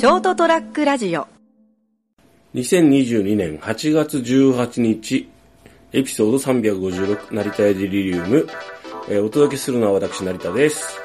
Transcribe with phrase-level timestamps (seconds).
[0.00, 1.28] ショートトラックラジオ
[2.54, 5.28] 2022年8月18日、
[5.92, 8.46] エピソード356、成田屋デリリウム、
[9.10, 10.98] えーお届けするのは私、成田です。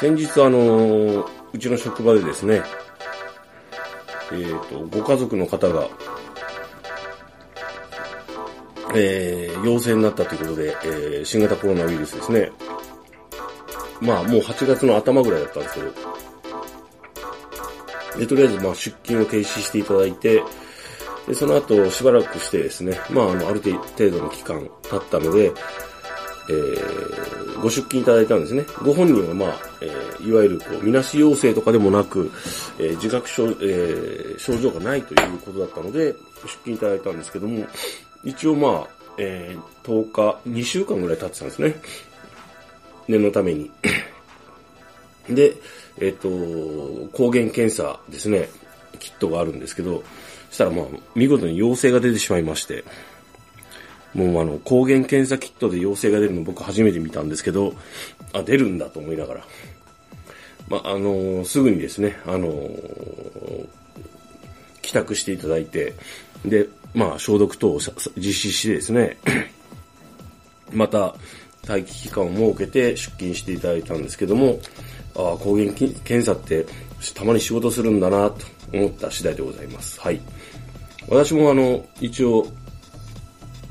[0.00, 2.62] 先日、あのーうちの職場でですね、
[4.32, 5.86] えっ、と、ご家族の方が、
[8.94, 12.52] えー陽性になったということで、えー新型コロナウイルスですね。
[14.00, 16.21] まあ、もう8月の頭ぐらいだったんですけど、
[18.18, 20.42] で、とりあえず、まあ、出勤を停止していただいて、
[21.26, 25.52] で、その後、しばらくしてですね、まあ、あの、ある程度の期間経ったので、
[26.48, 28.64] えー、ご出勤いただいたんですね。
[28.82, 32.32] ご本人は、まあ、えー、いわゆる、こう、みなし陽性とかでもなく、
[32.78, 37.64] えー、自覚症、えー、症状がないということだったので、出勤いただいたんですけども、
[38.24, 41.80] 一応、まあ、えー、10日、2週間ぐらい経ってたんですね。
[43.06, 43.70] 念のために。
[45.28, 45.54] で、
[46.00, 46.28] えっ、と、
[47.12, 48.48] 抗原検査ですね、
[48.98, 50.02] キットがあるんですけど、
[50.48, 52.84] そしたらまあ、見事に陽性が出てしまいまして、
[54.14, 57.74] もうあの、抗原検査キットで陽性が出るの僕初めて見たんですけど、
[58.32, 59.44] あ、出るんだと思いながら。
[60.68, 62.48] まあ、あのすぐにですね、あの
[64.80, 65.94] 帰宅していただいて、
[66.44, 67.80] で、まあ、消毒等を
[68.16, 69.16] 実施してですね、
[70.72, 71.14] また、
[71.66, 74.58] 待機期間を設けて出勤していただいたんですけども、
[75.14, 76.66] ああ、抗原検査って
[77.14, 80.00] たまに仕事するんだなと思った次第でございます。
[80.00, 80.20] はい。
[81.08, 82.46] 私もあの、一応、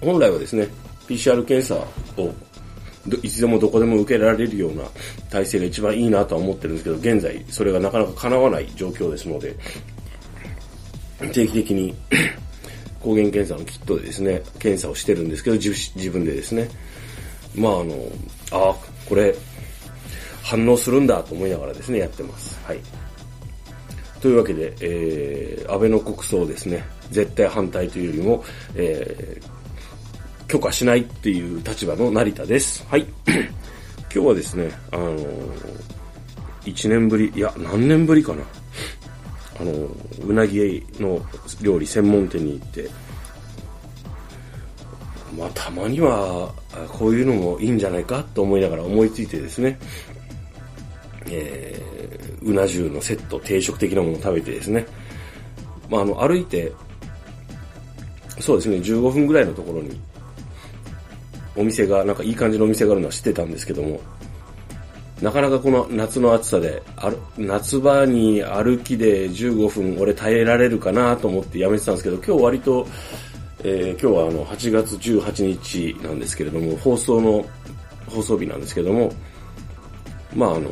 [0.00, 0.68] 本来はですね、
[1.06, 1.76] PCR 検査
[2.20, 2.32] を
[3.22, 4.84] いつでもどこでも受けられるような
[5.30, 9.56] 体制が一番いいなとは思ってるんですけど、現在それがなかなか叶わない状況ですので、
[11.32, 11.94] 定期的に
[13.00, 16.68] 抗原検査のキットでですね、検査をしてるんですけど、自分でですね。
[17.54, 17.94] まああの、
[18.52, 18.76] ああ、
[19.08, 19.34] これ、
[20.42, 22.58] 反応するんだと思いながらですね、やってます。
[22.64, 22.80] はい。
[24.20, 28.44] というわけで、えー、安倍の国葬ですね、絶対反対というよりも、
[28.74, 32.84] えー、許可しないっていう立場の成田です。
[32.88, 33.06] はい。
[34.10, 35.22] 今日はですね、あのー、
[36.64, 38.42] 1年ぶり、いや、何年ぶりかな。
[39.60, 41.20] あのー、うなぎの
[41.60, 42.88] 料理専門店に行って、
[45.38, 46.52] まあ、たまには、
[46.88, 49.78] こういうのもいいんじゃないかと思いながら思いついてですね、
[51.26, 54.84] えー、うな重のセット、定食的なものを食べてですね、
[55.88, 56.72] まあ、あの、歩いて、
[58.40, 60.00] そうですね、15分ぐらいのところに、
[61.56, 64.00] お店が、なんかいい感じのお店があるのは知ってたんですけども、
[65.22, 72.86] なかなかこの夏の暑さで、ある夏場に歩きで15分俺耐えられるかなと思ってやめてたんですけど、今日割と、
[73.64, 77.44] えー今日はあの8月18日なんですけれども、放送の、
[78.06, 79.12] 放送日なんですけども、
[80.34, 80.70] まああの、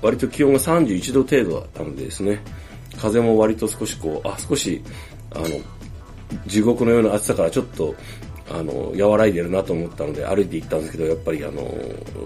[0.00, 2.40] 割と気温が31度程度だったのでですね、
[2.96, 4.82] 風も割と少しこう、あ、少し、
[5.32, 5.48] あの、
[6.46, 7.94] 地獄のような暑さからちょっと、
[8.48, 11.62] あの、和らいでるなと思ったので歩いて行ったんですけど、やっぱりあの、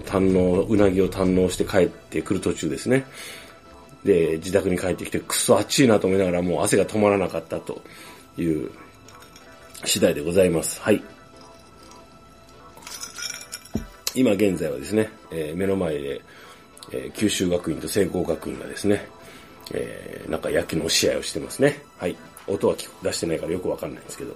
[0.05, 3.05] 堪能、うなぎを堪能して帰ってくる途中ですね。
[4.03, 7.81] で、自宅に帰ってきて、くそ暑いなと思いながらもう汗が止まらなかったと
[8.37, 8.69] いう
[9.85, 10.81] 次第でございます。
[10.81, 11.01] はい。
[14.15, 16.21] 今現在はですね、えー目の前で、
[16.91, 19.07] えー九州学院と聖光学院がですね、
[19.73, 21.81] えーなんか野球の試合をしてますね。
[21.97, 22.15] はい。
[22.47, 24.35] 音は出してないからよくわかんないんですけど。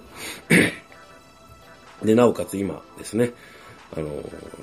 [2.04, 3.32] で、なおかつ今ですね、
[3.96, 4.06] あの、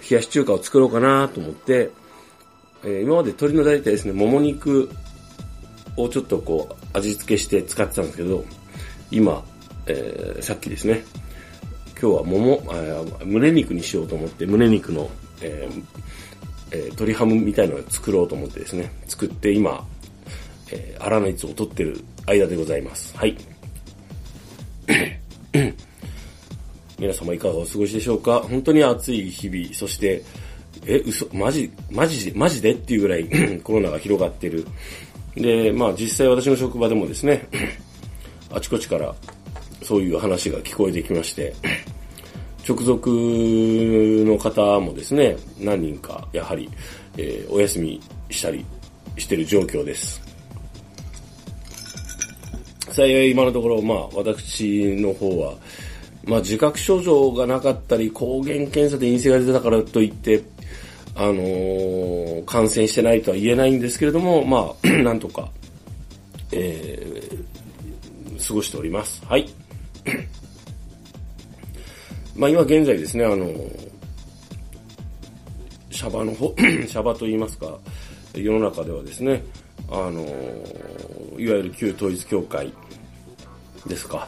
[0.09, 1.91] 冷やし中華を作ろうかなと思って、
[2.83, 4.89] えー今まで鶏の大体ですね、もも肉
[5.97, 8.43] をちょっとこう、味付けして使ってたんですけど、
[9.11, 9.43] 今、
[9.87, 11.03] えーさっきですね、
[12.01, 12.63] 今日はもも、
[13.25, 15.09] 胸肉にしようと思って、胸肉の、
[15.41, 15.83] えー
[16.71, 19.85] えー鶏ハムみたいなのを作ろうと思ってですね、作って今、
[20.71, 23.15] えー、粗熱を取ってる間でございます。
[23.17, 23.35] はい。
[26.97, 28.39] 皆様いかがお過ごしでしょうか？
[28.41, 30.23] 本当に暑い日々、そして、
[30.85, 33.27] え、嘘、マジ、マジで、マジでっていうぐらい
[33.63, 34.65] コロナが広がってる。
[35.35, 37.47] で、まあ実際私の職場でもですね、
[38.51, 39.15] あちこちから
[39.81, 41.53] そういう話が聞こえてきまして、
[42.67, 46.69] 直属の方もですね、何人かやはり、
[47.17, 48.65] えーお休みしたり
[49.17, 50.21] してる状況です。
[52.91, 55.55] 幸い今のところ、まあ私の方は、
[56.23, 60.43] まあ自覚症状がなかったり、抗原検査で陰性が出たからといって、
[61.15, 65.49] あのー感染してないとは言えないんですけれども、まあ、 なんとか、
[66.51, 67.51] えー
[68.41, 69.23] 過ごしております。
[69.25, 69.47] はい。
[72.35, 73.47] まあ今現在ですね、あの、
[75.89, 77.77] シャバの方、 シャバと言いますか、
[78.33, 79.43] 世の中ではですね、
[79.89, 80.21] あの、
[81.37, 82.71] いわゆる旧統一教会
[83.85, 84.27] ですか、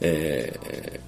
[0.00, 1.00] え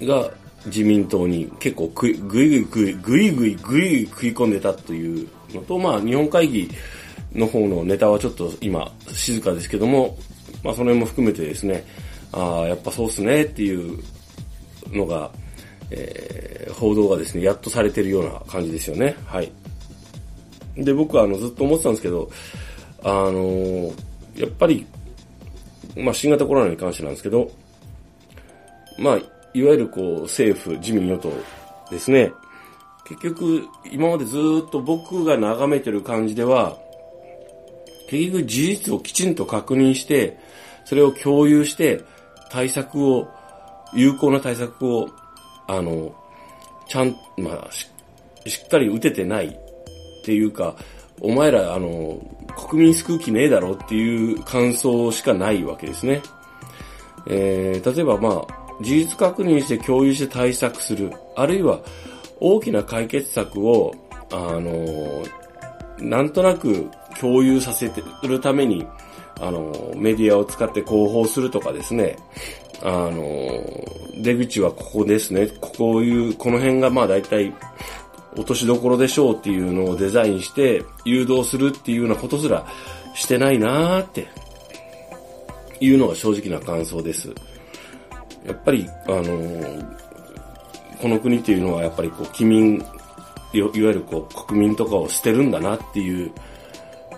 [0.00, 0.30] ー、が
[0.66, 6.68] 自民党に結構ぐいぐいぐいぐいぐいぐい食い込んでたというのと、まあ日本会議
[7.32, 10.16] の方のネタはちょっと今静かですけども、
[10.64, 11.84] まあその辺も含めてですね、
[12.32, 13.98] ああ、やっぱそうっすねっていう
[14.88, 15.30] のが、
[15.90, 19.16] えー、報道がですね、やっとされてるような感じですよね。
[19.26, 19.50] はい。
[20.76, 22.30] で、僕はあのずっと思ってたんですけど、
[23.02, 23.92] あのー、
[24.36, 24.86] やっぱり、
[25.96, 27.50] まあ新型コロナに関してなんですけど、
[28.98, 29.16] まあ、
[29.54, 31.32] いわゆるこう政府、自民与党
[31.90, 32.32] ですね。
[33.06, 34.36] 結局、今までず
[34.66, 36.76] っと僕が眺めてる感じでは、
[38.10, 40.38] 結局事実をきちんと確認して、
[40.84, 42.02] それを共有して、
[42.50, 43.28] 対策を、
[43.94, 45.08] 有効な対策を、
[45.66, 46.14] あの、
[46.86, 47.88] ちゃん、まあ、し
[48.64, 49.52] っかり打ててないっ
[50.24, 50.74] ていうか、
[51.20, 52.18] お前ら、あの、
[52.68, 56.22] 国民救う気ねえだろっていう感想しかないわけですね。
[57.26, 61.12] えー、例えばまあ、事実確認して共有して対策する。
[61.36, 61.80] あるいは、
[62.40, 63.94] 大きな解決策を、
[64.30, 65.24] あの、
[65.98, 66.88] なんとなく
[67.20, 68.86] 共有させてるために、
[69.40, 72.16] あの、メディアを使って広報するとかですね、
[72.82, 73.22] あの、
[74.16, 75.48] 出口はここですね。
[75.60, 77.54] こういう、この辺がまあ大体、
[78.36, 82.66] 落としどころでしょうっていうのをデザインして誘導するっていうようなことすら
[83.14, 84.28] してないなーって
[85.80, 87.32] いうのが正直な感想です。
[88.44, 89.98] やっぱり、あの
[91.00, 92.76] この国っていうのはやっぱりこう、機民、
[93.52, 96.32] いわゆるこう、国民とかを捨てるんだなっていう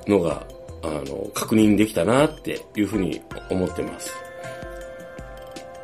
[0.07, 0.43] のが、
[0.82, 4.12] あの、確認できたなっていうふうに思ってます。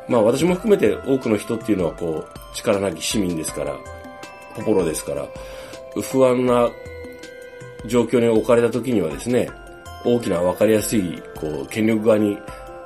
[0.07, 3.75] まあ私も含めて多くの人っていうのはこう、力なき市民ですから、
[4.55, 5.27] 心ですから、
[6.01, 6.69] 不安な
[7.85, 9.49] 状況に置かれた時にはですね、
[10.05, 12.37] 大きな分かりやすい、こう、権力側に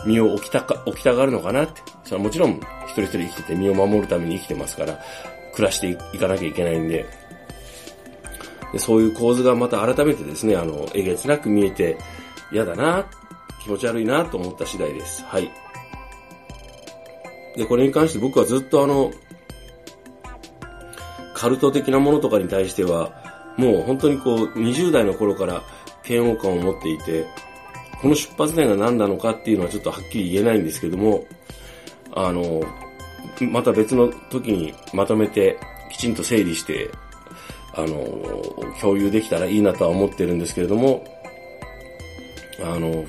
[0.05, 1.81] 身を置きたか、置きたがるのかなって。
[2.03, 4.99] それはもちろん、一人一人生きてて身を守るために生きてますから、
[5.53, 7.05] 暮らしていかなきゃいけないんで、
[8.71, 11.97] でそういう構図がまた改めてですね、あの、えげつなく見えて、
[12.51, 13.05] 嫌だな、
[13.61, 15.23] 気持ち悪いなと思った次第です。
[15.23, 15.51] はい。
[17.55, 19.11] で、これに関して僕はずっとあの、
[21.33, 23.11] カルト的なものとかに対しては、
[23.57, 25.63] もう本当にこう、20代の頃から
[26.07, 27.25] 嫌悪感を持っていて、
[28.01, 31.25] この出発点が何なのかっていうのはちょっとはっきり言えないんですけども、
[32.13, 32.61] あの、
[33.51, 35.57] また別の時にまとめて
[35.91, 36.89] きちんと整理して、
[37.73, 41.03] あの、共有できたらいいなとは思ってるんですけれども、
[42.63, 43.05] あの、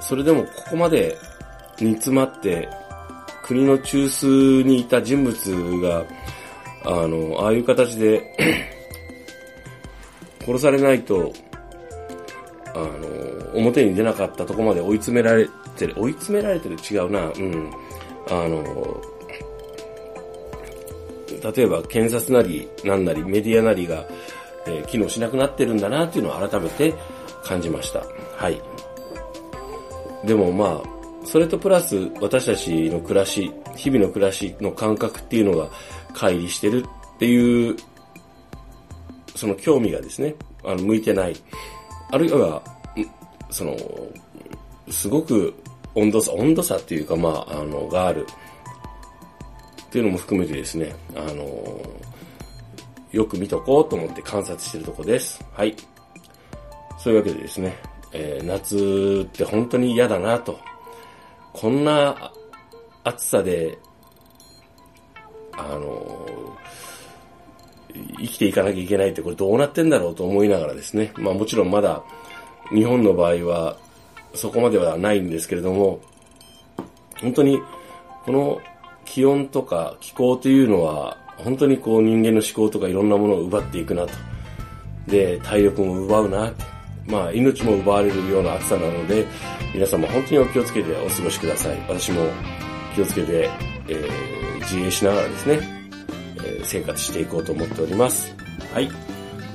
[0.00, 1.16] それでもここまで
[1.80, 2.68] 煮詰まって
[3.42, 5.34] 国の中枢にいた人物
[5.80, 6.04] が、
[6.84, 8.22] あの、ああいう形で
[10.46, 11.32] 殺されないと、
[12.74, 17.70] あの、表に出なかったとこまで追い詰められてる、追い詰められてる違うな、うん。
[18.30, 19.02] あの、
[21.42, 24.06] 例えば検察なり、なんなり、メディアなりが、
[24.66, 26.94] えー、機能しなくなってるんだなっていうのを改めて
[27.44, 28.04] 感じました。
[28.36, 28.60] はい。
[30.24, 35.68] でもまあ、それとプラス私たちの暮らし、日々の暮らしの感覚っていうのが
[36.14, 36.84] 乖離してる
[37.14, 37.76] っていう、
[39.34, 40.34] その興味がですね、
[40.64, 41.36] あの、向いてない。
[42.10, 42.62] あるいは、
[43.50, 43.76] その、
[44.90, 45.54] すごく
[45.94, 48.26] 温度差、温度差っていうか、まあ、あの、がある。
[49.92, 51.78] っていうのも含めてですね、あの
[53.10, 55.44] よく見とこうと思って観察してるとこです。
[55.52, 55.76] はい。
[56.98, 57.76] そういうわけでですね、
[58.10, 60.58] えー、夏って本当に嫌だなと。
[61.52, 62.32] こんな
[63.04, 63.76] 暑さで、
[65.58, 66.26] あの
[68.18, 72.02] 生きていかなきゃいけないってこれどうなってんだろうと思いながらですね、まあもちろんまだ
[72.70, 73.76] 日本の場合は
[74.32, 76.00] そこまではないんですけれども、
[77.20, 77.60] 本当に
[78.24, 78.58] この
[79.12, 84.12] 気温とか気候というのは本当にこう人間の思考とかいろんなものを奪っていくなと。
[85.06, 86.50] で、体力も奪うな。
[87.06, 89.26] まあ命も奪われるような暑さなので、
[89.74, 91.78] 皆様本当にお気をつけてお過ごしください。
[91.80, 92.22] 私も
[92.94, 93.50] 気をつけて、
[93.88, 95.60] えー、自衛しながらですね、
[96.38, 98.34] えー、生活していこうと思っております。
[98.72, 98.90] はい。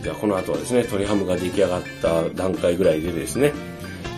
[0.04, 3.52] じゃあこの後はですね、鶏ハムが出来上がった段階ぐらいでですね、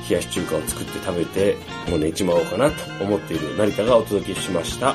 [0.10, 1.56] 冷やし中華を作って食べて、
[1.90, 4.94] もう寝ちまおうかなと思っている成田がお届けしました。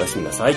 [0.00, 0.54] おやすみなさい。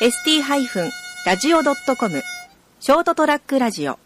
[0.00, 2.22] st-radio.com
[2.80, 4.00] ショートトラックラジオ